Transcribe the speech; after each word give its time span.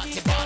party, 0.00 0.20
party. 0.22 0.39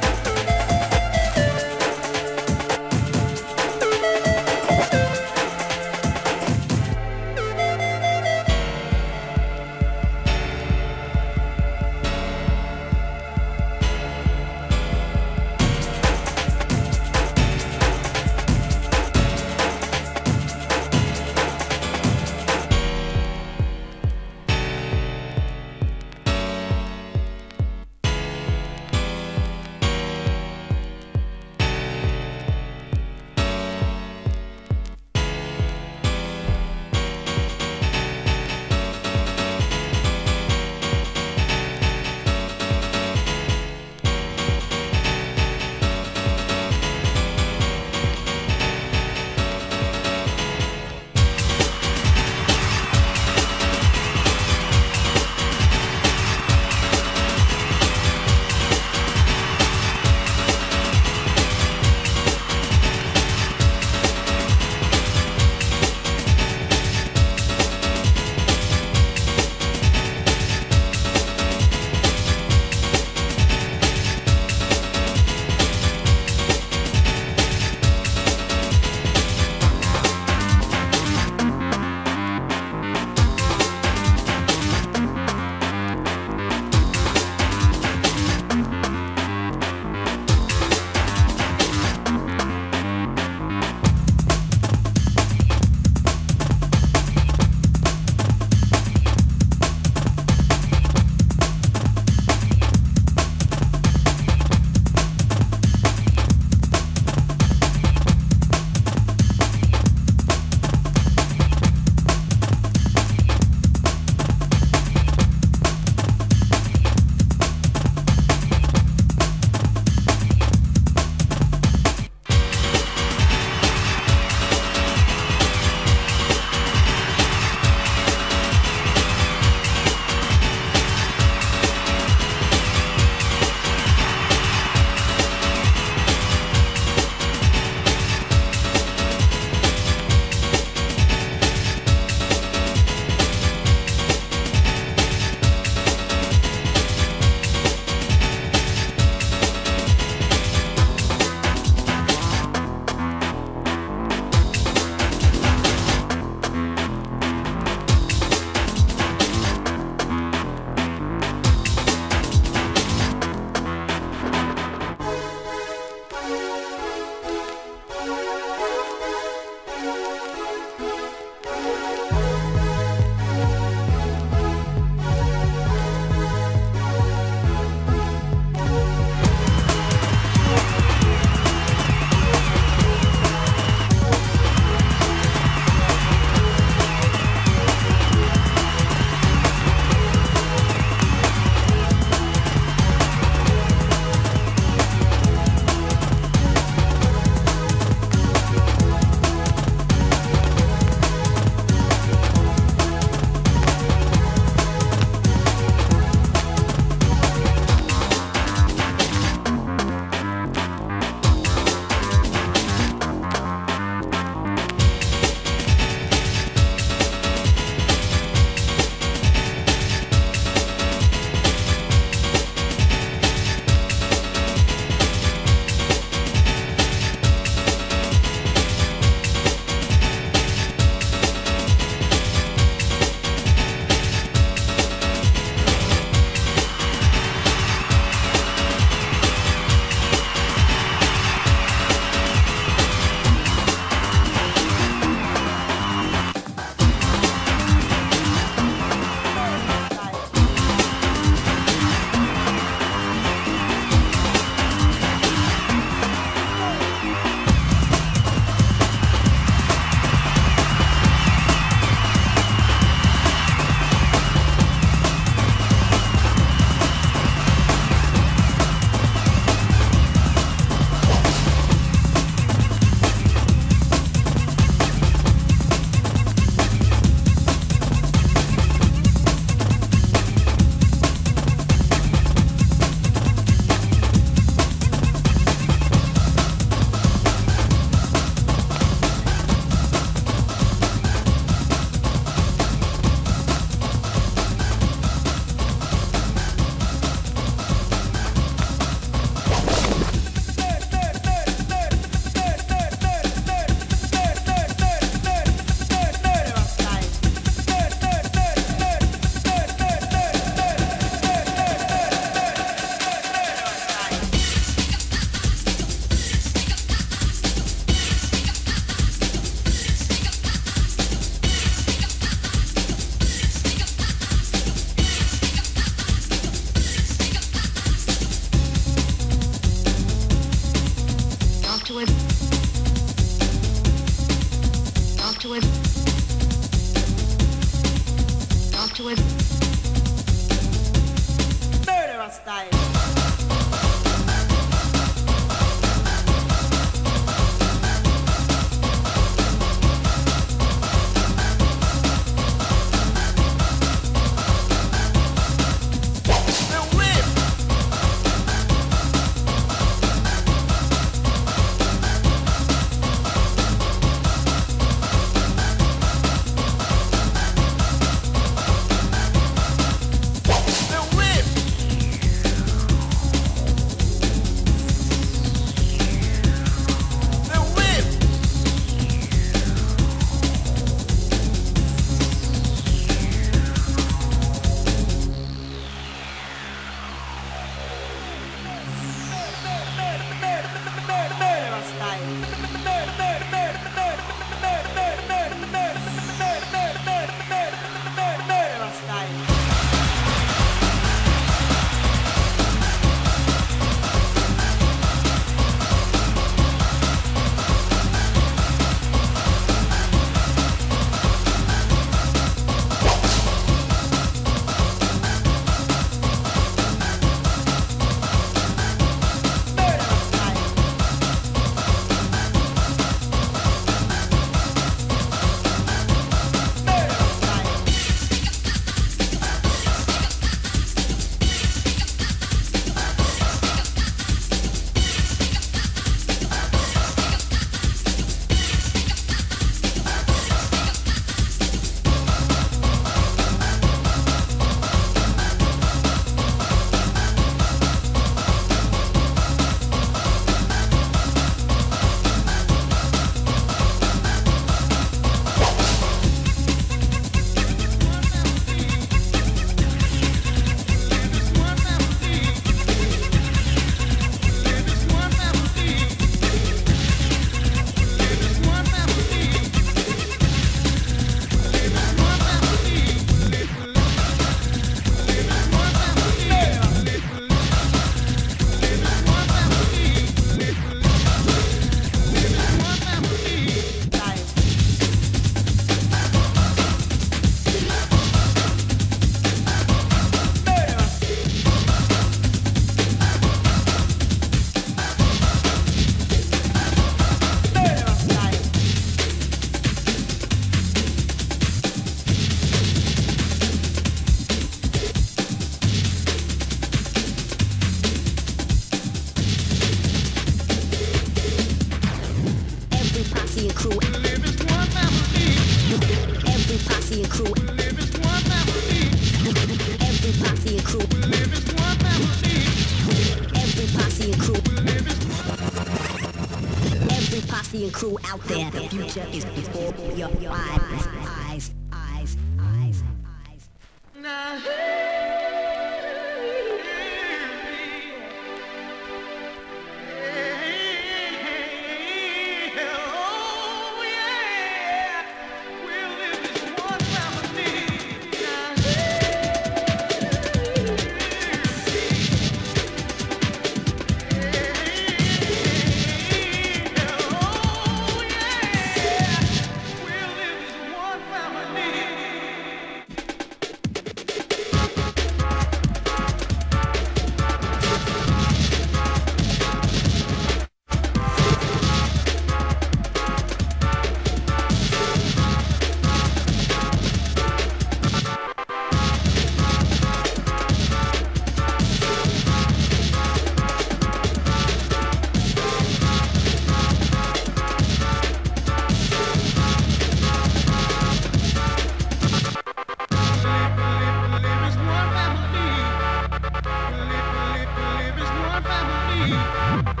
Thank 599.31 599.87
you. 599.87 600.00